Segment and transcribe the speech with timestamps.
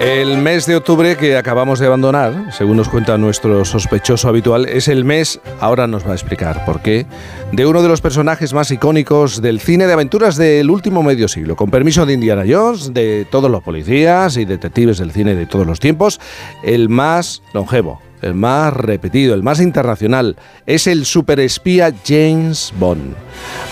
[0.00, 4.88] El mes de octubre que acabamos de abandonar, según nos cuenta nuestro sospechoso habitual, es
[4.88, 7.04] el mes, ahora nos va a explicar por qué,
[7.52, 11.54] de uno de los personajes más icónicos del cine de aventuras del último medio siglo.
[11.54, 15.66] Con permiso de Indiana Jones, de todos los policías y detectives del cine de todos
[15.66, 16.18] los tiempos,
[16.62, 23.16] el más longevo, el más repetido, el más internacional, es el superespía James Bond.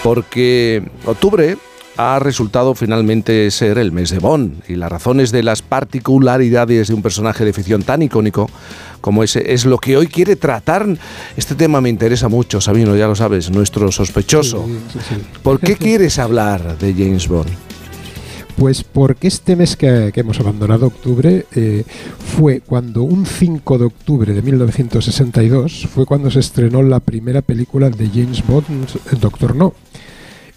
[0.03, 1.57] Porque octubre
[1.99, 6.95] ha resultado finalmente ser el mes de Bond y las razones de las particularidades de
[6.95, 8.49] un personaje de ficción tan icónico
[9.01, 10.87] como ese es lo que hoy quiere tratar.
[11.37, 14.65] Este tema me interesa mucho, Sabino, ya lo sabes, nuestro sospechoso.
[15.43, 17.51] ¿Por qué quieres hablar de James Bond?
[18.57, 21.85] Pues porque este mes que, hemos abandonado, octubre, eh,
[22.37, 27.91] fue cuando un 5 de octubre de 1962 fue cuando se estrenó la primera película
[27.91, 28.89] de James Bond,
[29.21, 29.75] Doctor No.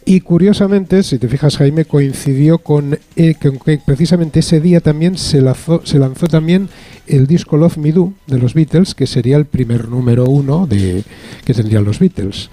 [0.06, 5.42] Y curiosamente, si te fijas, Jaime, coincidió con eh, que, precisamente ese día también se
[5.42, 6.70] lanzó, se lanzó también
[7.08, 11.04] el disco Love Me Do de los Beatles, que sería el primer número uno de,
[11.46, 12.50] que tendrían los Beatles.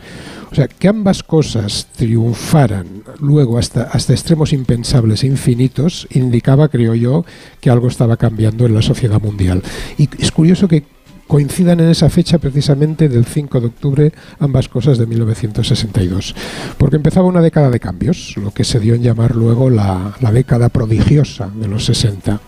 [0.50, 6.94] O sea, que ambas cosas triunfaran luego hasta, hasta extremos impensables e infinitos, indicaba, creo
[6.94, 7.25] yo,
[7.61, 9.62] que algo estaba cambiando en la sociedad mundial.
[9.98, 10.84] Y es curioso que
[11.29, 16.34] coincidan en esa fecha precisamente del 5 de octubre ambas cosas de 1962,
[16.79, 20.71] porque empezaba una década de cambios, lo que se dio en llamar luego la, década
[20.71, 22.41] prodigiosa de los 60.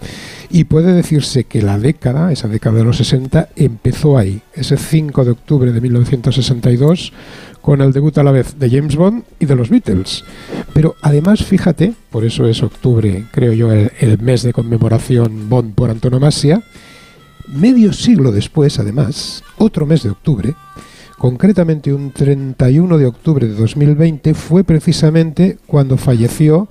[0.53, 5.25] Y puede decirse que la década, esa década de los 60, empezó ahí, ese 5
[5.25, 7.13] de octubre de 1962,
[7.61, 10.25] con el debut a la vez de James Bond y de los Beatles.
[10.73, 15.91] Pero además, fíjate, por eso es octubre, creo yo, el mes de conmemoración Bond por
[15.91, 16.63] antonomasia,
[17.53, 20.55] Medio siglo después, además, otro mes de octubre,
[21.19, 26.69] concretamente un 31 de octubre de 2020, fue precisamente cuando falleció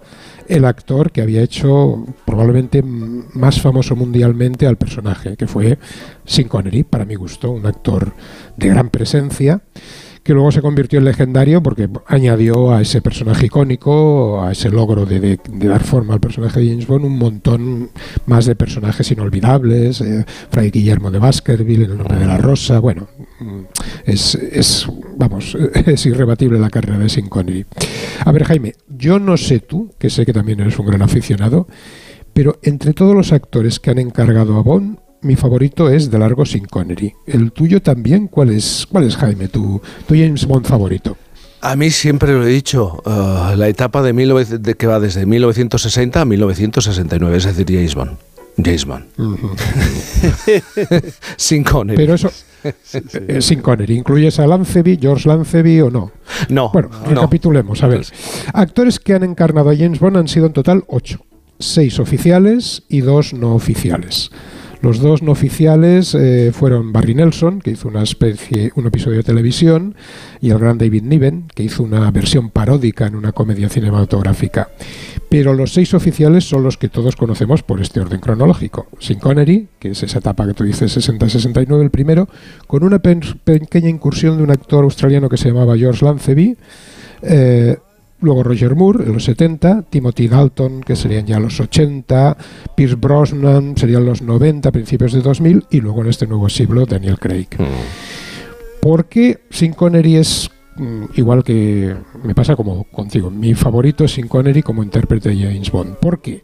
[0.47, 5.77] el actor que había hecho probablemente más famoso mundialmente al personaje, que fue
[6.25, 8.13] Sin Connery, para mi gusto, un actor
[8.55, 9.61] de gran presencia
[10.29, 15.03] que luego se convirtió en legendario porque añadió a ese personaje icónico, a ese logro
[15.03, 17.89] de, dar forma al personaje de James Bond, un montón
[18.27, 23.07] más de personajes inolvidables, eh, Fray Guillermo de Baskerville, El nombre de la rosa, bueno,
[23.39, 23.61] mm,
[24.05, 24.85] es, es,
[25.17, 27.65] vamos, es irrebatible la carrera de Sin Connery.
[28.23, 31.67] A ver, Jaime, yo no sé tú, que sé que también eres un gran aficionado,
[32.33, 36.45] pero entre todos los actores que han encargado a Bond, mi favorito es de largo
[36.45, 37.13] sin Connery.
[37.25, 38.27] ¿El tuyo también?
[38.27, 41.17] ¿Cuál es, cuál es Jaime, tu, tu James Bond favorito?
[41.61, 46.21] A mí siempre lo he dicho, uh, la etapa de, de, que va desde 1960
[46.21, 48.11] a 1969, es decir, James Bond.
[48.63, 49.05] James Bond.
[51.37, 51.97] sin Connery.
[51.97, 52.31] Pero eso,
[52.63, 53.97] eh, sin Connery.
[53.97, 56.11] ¿Incluyes a Lanceby, George Lanceby o no?
[56.49, 56.69] No.
[56.71, 57.83] Bueno, recapitulemos.
[57.83, 58.05] A ver,
[58.53, 61.25] actores que han encarnado a James Bond han sido en total ocho.
[61.59, 64.31] Seis oficiales y dos no oficiales.
[64.81, 69.23] Los dos no oficiales eh, fueron Barry Nelson, que hizo una especie, un episodio de
[69.23, 69.93] televisión,
[70.39, 74.69] y el gran David Niven, que hizo una versión paródica en una comedia cinematográfica.
[75.29, 78.87] Pero los seis oficiales son los que todos conocemos por este orden cronológico.
[78.99, 82.29] Sin Connery, que es esa etapa que tú dices 60-69 el primero,
[82.65, 86.55] con una pequeña incursión de un actor australiano que se llamaba George Lanceby,
[87.21, 87.77] eh,
[88.21, 92.37] Luego Roger Moore en los 70, Timothy Dalton, que serían ya los 80,
[92.75, 97.17] Pierce Brosnan serían los 90, principios de 2000, y luego en este nuevo siglo Daniel
[97.17, 97.47] Craig.
[97.57, 98.81] Mm.
[98.81, 103.31] Porque Sin Connery es mm, igual que me pasa como contigo.
[103.31, 105.95] Mi favorito es Sin Connery como intérprete de James Bond.
[105.95, 106.43] ¿Por qué?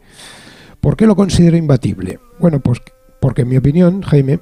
[0.80, 2.20] ¿Por qué lo considero imbatible?
[2.40, 2.80] Bueno, pues
[3.20, 4.40] porque en mi opinión, Jaime,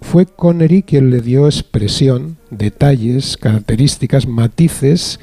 [0.00, 5.18] fue Connery quien le dio expresión, detalles, características, matices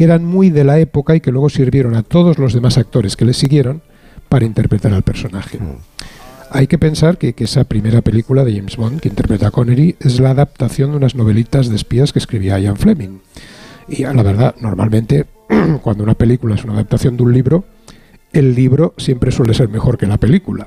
[0.00, 3.18] que eran muy de la época y que luego sirvieron a todos los demás actores
[3.18, 3.82] que le siguieron
[4.30, 5.58] para interpretar al personaje.
[5.58, 5.76] Mm.
[6.52, 10.18] Hay que pensar que, esa primera película de James Bond que interpreta a Connery es
[10.18, 13.18] la adaptación de unas novelitas de espías que escribía Ian Fleming.
[13.88, 15.26] Y a la verdad, normalmente,
[15.82, 17.64] cuando una película es una adaptación de un libro,
[18.32, 20.66] el libro siempre suele ser mejor que la película.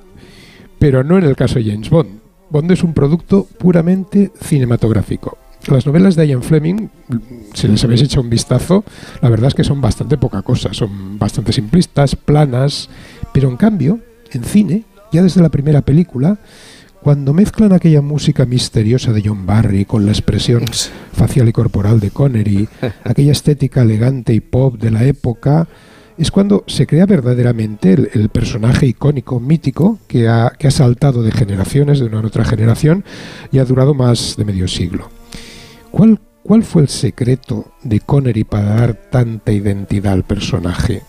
[0.78, 2.20] Pero no en el caso de James Bond.
[2.52, 5.40] Bond es un producto puramente cinematográfico.
[5.68, 6.90] Las novelas de Ian Fleming,
[7.54, 8.84] si les habéis hecho un vistazo,
[9.22, 12.90] la verdad es que son bastante poca cosa, son bastante simplistas, planas,
[13.34, 14.00] pero en cambio,
[14.32, 14.84] en cine,
[15.14, 16.38] ya desde la primera película,
[17.02, 20.66] cuando mezclan aquella música misteriosa de John Barry con la expresión
[21.14, 22.68] facial y corporal de Connery,
[23.06, 25.68] aquella estética elegante y pop de la época,
[26.18, 31.32] es cuando se crea verdaderamente el, personaje icónico, mítico, que ha, que ha saltado de
[31.32, 33.04] generaciones, de una a otra generación,
[33.52, 35.10] y ha durado más de medio siglo.
[35.94, 41.04] ¿Cuál, ¿Cuál fue el secreto de Connery para dar tanta identidad al personaje?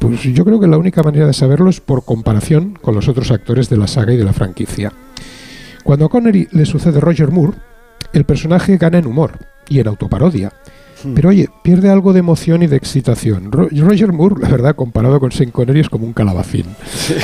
[0.00, 3.30] Pues yo creo que la única manera de saberlo es por comparación con los otros
[3.30, 4.92] actores de la saga y de la franquicia.
[5.84, 7.58] Cuando a Connery le sucede Roger Moore,
[8.12, 9.38] el personaje gana en humor
[9.68, 10.52] y en autoparodia.
[11.04, 11.14] Hmm.
[11.14, 13.50] Pero oye, pierde algo de emoción y de excitación.
[13.52, 16.66] Roger Moore, la verdad, comparado con Sean Connery, es como un calabacín.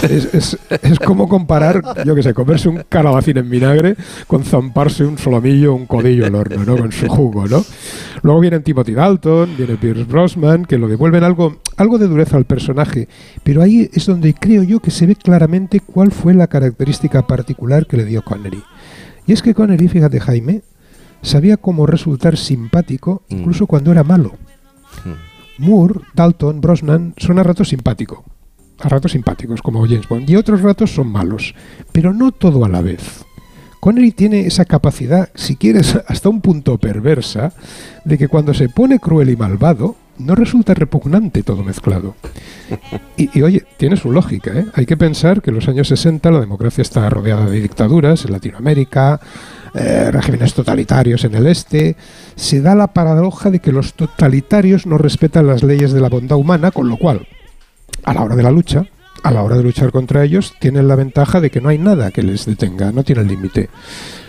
[0.04, 0.58] Es,
[1.04, 5.86] como comparar, yo que sé, comerse un calabacín en vinagre con zamparse un solomillo un
[5.86, 6.76] codillo al horno, ¿no?
[6.76, 7.64] Con su jugo, ¿no?
[8.22, 12.44] Luego viene Timothy Dalton, viene Pierce Brosnan, que lo devuelven algo, algo de dureza al
[12.44, 13.08] personaje.
[13.42, 17.86] Pero ahí es donde creo yo que se ve claramente cuál fue la característica particular
[17.86, 18.62] que le dio Connery.
[19.26, 20.62] Y es que Connery, fíjate Jaime,
[21.24, 23.34] sabía cómo resultar simpático mm.
[23.34, 24.32] incluso cuando era malo.
[25.04, 25.64] Mm.
[25.64, 28.20] Moore, Dalton, Brosnan son a ratos simpáticos.
[28.80, 30.28] A ratos simpáticos, como James Bond.
[30.28, 31.54] Y otros ratos son malos.
[31.92, 33.24] Pero no todo a la vez.
[33.78, 37.52] Connery tiene esa capacidad, si quieres, hasta un punto perversa,
[38.04, 42.14] de que cuando se pone cruel y malvado, no resulta repugnante todo mezclado.
[43.16, 44.66] Y, oye, tiene su lógica, ¿eh?
[44.74, 48.32] Hay que pensar que en los años 60 la democracia está rodeada de dictaduras en
[48.32, 49.20] Latinoamérica,
[49.74, 51.96] eh, regímenes totalitarios en el este,
[52.36, 56.38] se da la paradoja de que los totalitarios no respetan las leyes de la bondad
[56.38, 57.26] humana, con lo cual,
[58.04, 58.86] a la hora de la lucha,
[59.24, 62.12] a la hora de luchar contra ellos, tienen la ventaja de que no hay nada
[62.12, 63.68] que les detenga, no tiene límite.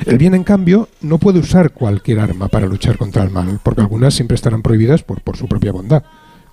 [0.06, 3.81] El bien, en cambio, no puede usar cualquier arma para luchar contra el mal, porque
[3.81, 6.03] algunas siempre estarán prohibidas por, por su propia bondad,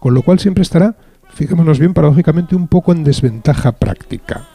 [0.01, 0.97] con lo cual siempre estará,
[1.33, 4.49] fijémonos bien, paradójicamente, un poco en desventaja práctica.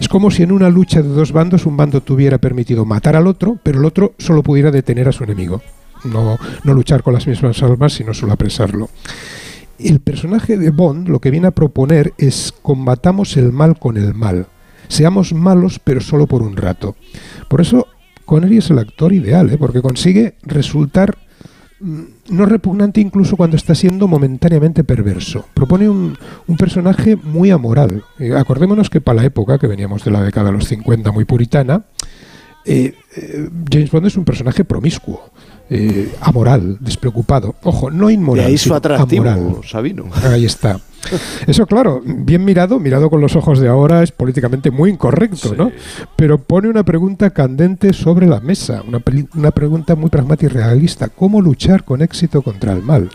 [0.00, 3.26] Es como si en una lucha de dos bandos un bando tuviera permitido matar al
[3.26, 5.62] otro, pero el otro solo pudiera detener a su enemigo.
[6.04, 8.90] No, no luchar con las mismas armas, sino solo apresarlo.
[9.78, 14.14] El personaje de Bond lo que viene a proponer es combatamos el mal con el
[14.14, 14.46] mal.
[14.88, 16.94] Seamos malos, pero solo por un rato.
[17.48, 17.88] Por eso
[18.24, 19.58] Connery es el actor ideal, ¿eh?
[19.58, 21.18] porque consigue resultar
[21.80, 25.46] no repugnante incluso cuando está siendo momentáneamente perverso.
[25.54, 26.16] Propone un,
[26.58, 28.04] personaje muy amoral.
[28.18, 31.24] Eh, acordémonos que para la época, que veníamos de la década de los 50 muy
[31.24, 31.84] puritana,
[32.64, 35.30] eh, eh, James Bond es un personaje promiscuo.
[36.20, 37.54] Amoral, despreocupado.
[37.62, 38.44] Ojo, no inmoral.
[38.44, 40.06] De ahí su atractivo, Sabino.
[40.24, 40.80] Ahí está.
[41.46, 45.70] Eso, claro, bien mirado, mirado con los ojos de ahora, es políticamente muy incorrecto, ¿no?
[46.16, 49.02] Pero pone una pregunta candente sobre la mesa, una,
[49.34, 51.08] una pregunta muy pragmática y realista.
[51.08, 53.10] ¿Cómo luchar con éxito contra el mal?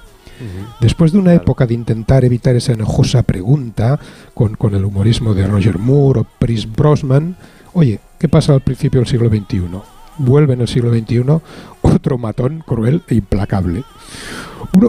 [0.79, 3.99] Después de una época de intentar evitar esa enojosa pregunta
[4.33, 7.35] con, con el humorismo de Roger Moore o Chris Brosnan,
[7.73, 9.63] oye, ¿qué pasa al principio del siglo XXI?
[10.19, 11.23] Vuelve en el siglo XXI
[11.81, 13.83] otro matón cruel e implacable.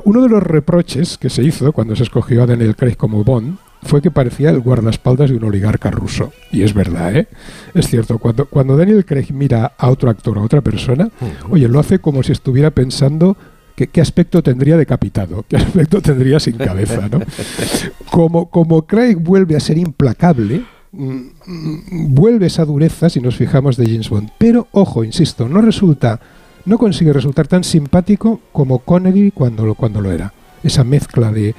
[0.05, 3.57] Uno, de los reproches que se hizo cuando se escogió a Daniel Craig como Bond
[3.83, 6.33] fue que parecía el guardaespaldas de un oligarca ruso.
[6.53, 7.29] Y es verdad, ¿eh?
[7.73, 11.09] Es cierto, cuando, cuando Daniel Craig mira a otro actor, a otra persona,
[11.49, 13.37] oye, lo hace como si estuviera pensando
[13.75, 17.21] que, qué aspecto tendría decapitado, qué aspecto tendría sin cabeza, ¿no?
[18.11, 24.09] Como, como Craig vuelve a ser implacable, vuelve esa dureza, si nos fijamos, de James
[24.09, 24.31] Bond.
[24.39, 26.21] Pero, ojo, insisto, no resulta
[26.65, 30.33] no consigue resultar tan simpático como Connery cuando lo, cuando lo era.
[30.63, 31.55] Esa mezcla de,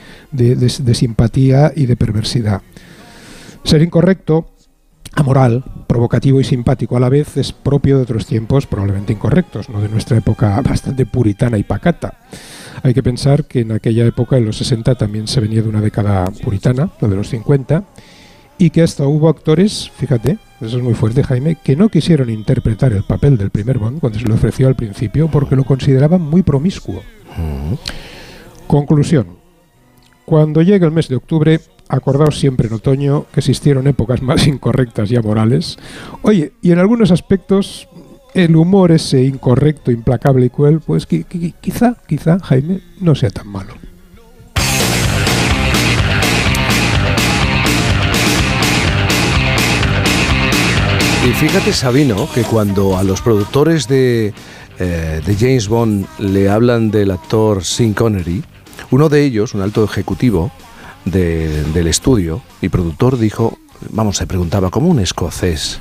[0.93, 2.61] simpatía y de perversidad.
[3.63, 4.51] Ser incorrecto,
[5.13, 9.81] amoral, provocativo y simpático a la vez es propio de otros tiempos probablemente incorrectos, no
[9.81, 12.19] de nuestra época bastante puritana y pacata.
[12.83, 15.81] Hay que pensar que en aquella época, en los 60, también se venía de una
[15.81, 17.83] década puritana, la de los 50,
[18.61, 22.93] y que hasta hubo actores, fíjate, eso es muy fuerte Jaime, que no quisieron interpretar
[22.93, 26.43] el papel del primer Bond cuando se lo ofreció al principio porque lo consideraban muy
[26.43, 27.01] promiscuo.
[28.67, 29.25] Conclusión.
[30.25, 31.59] Cuando llegue el mes de octubre,
[31.89, 35.79] acordaos siempre en otoño que existieron épocas más incorrectas y amorales.
[36.21, 37.89] Oye, y en algunos aspectos
[38.35, 43.73] el humor ese incorrecto, implacable y cruel, pues quizá, quizá, Jaime, no sea tan malo.
[51.23, 54.33] Y fíjate, Sabino, que cuando a los productores de,
[54.79, 58.43] eh, de James Bond le hablan del actor Sean Connery,
[58.89, 60.51] uno de ellos, un alto ejecutivo
[61.05, 63.59] del estudio y productor, dijo,
[63.91, 65.79] vamos, se preguntaba, ¿cómo un escocés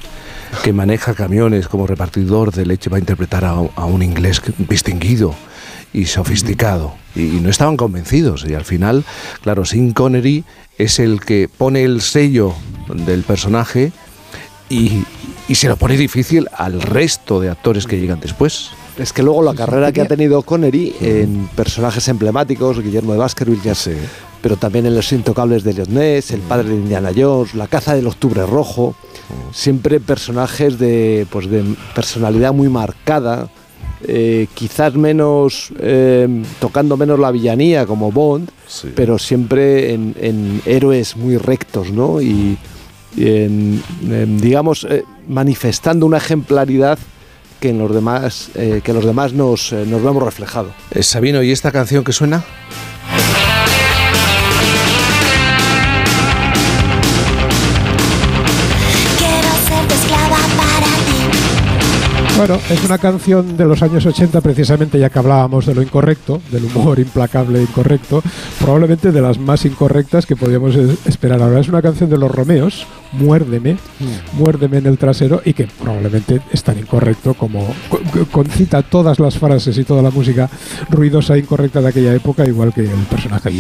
[0.63, 5.35] que maneja camiones como repartidor de leche va a interpretar a, un inglés distinguido
[5.95, 6.93] y sofisticado?
[7.15, 8.45] Y, y, no estaban convencidos.
[8.47, 9.07] Y al final,
[9.41, 10.45] claro, Sean Connery
[10.77, 12.55] es el que pone el sello
[12.95, 13.91] del personaje
[14.71, 15.05] y,
[15.55, 18.71] se lo pone difícil al resto de actores que llegan después.
[18.97, 23.61] Es que luego la carrera que ha tenido Connery en personajes emblemáticos, Guillermo de Baskerville,
[23.63, 23.97] ya sé,
[24.41, 28.07] pero también en Los Intocables de Ness, El padre de Indiana Jones, La caza del
[28.07, 28.95] Octubre Rojo,
[29.53, 33.51] siempre personajes de, pues de personalidad muy marcada,
[34.07, 38.51] eh, quizás menos, eh, tocando menos la villanía como Bond,
[38.95, 42.23] pero siempre en, héroes muy rectos, ¿no?
[42.23, 42.57] Y,
[43.17, 46.99] digamos, eh, manifestando una ejemplaridad
[47.61, 50.71] que en los demás, que los demás nos, nos vemos reflejado.
[51.03, 52.43] Sabino, ¿y esta canción que suena?
[62.41, 66.41] Bueno, es una canción de los años 80 precisamente, ya que hablábamos de lo incorrecto,
[66.51, 68.23] del humor implacable e incorrecto,
[68.59, 71.61] probablemente de las más incorrectas que podíamos esperar ahora.
[71.61, 74.39] Es una canción de los Romeos, Muérdeme, mm.
[74.39, 77.75] Muérdeme en el trasero, y que probablemente es tan incorrecto como
[78.33, 80.49] concita todas las frases y toda la música
[80.89, 83.57] ruidosa e incorrecta de aquella época, igual que el personaje de